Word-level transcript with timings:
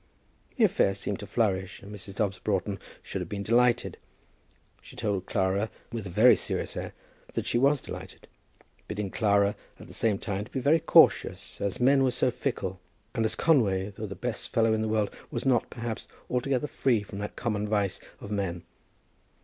The 0.55 0.63
affair 0.63 0.95
seemed 0.95 1.19
to 1.19 1.27
flourish, 1.27 1.83
and 1.83 1.93
Mrs. 1.93 2.15
Dobbs 2.15 2.39
Broughton 2.39 2.79
should 3.03 3.21
have 3.21 3.29
been 3.29 3.43
delighted. 3.43 3.99
She 4.81 4.95
told 4.95 5.27
Clara, 5.27 5.69
with 5.91 6.07
a 6.07 6.09
very 6.09 6.35
serious 6.35 6.75
air, 6.75 6.93
that 7.33 7.45
she 7.45 7.59
was 7.59 7.83
delighted, 7.83 8.27
bidding 8.87 9.11
Clara, 9.11 9.55
at 9.79 9.85
the 9.85 9.93
same 9.93 10.17
time, 10.17 10.45
to 10.45 10.49
be 10.51 10.59
very 10.59 10.79
cautious, 10.79 11.61
as 11.61 11.79
men 11.79 12.01
were 12.01 12.09
so 12.09 12.31
fickle, 12.31 12.79
and 13.13 13.25
as 13.25 13.35
Conway, 13.35 13.91
though 13.91 14.07
the 14.07 14.15
best 14.15 14.49
fellow 14.49 14.73
in 14.73 14.81
the 14.81 14.89
world, 14.89 15.11
was 15.29 15.45
not, 15.45 15.69
perhaps, 15.69 16.07
altogether 16.31 16.65
free 16.65 17.03
from 17.03 17.19
that 17.19 17.35
common 17.35 17.67
vice 17.67 17.99
of 18.19 18.31
men. 18.31 18.63